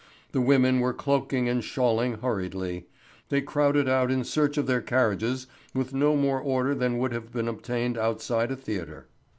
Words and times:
The 0.31 0.41
women 0.41 0.79
were 0.79 0.95
cloaking 0.95 1.47
and 1.47 1.63
shawling 1.63 2.13
hurriedly; 2.21 2.87
they 3.29 3.39
crowded 3.41 3.87
out 3.87 4.09
in 4.09 4.23
search 4.23 4.57
of 4.57 4.65
their 4.65 4.81
carriages 4.81 5.45
with 5.75 5.93
no 5.93 6.15
more 6.15 6.39
order 6.39 6.73
than 6.73 6.97
would 6.97 7.13
have 7.13 7.31
been 7.31 7.47
obtained 7.47 7.99
outside 7.99 8.49
a 8.51 8.55
theatre. 8.55 9.09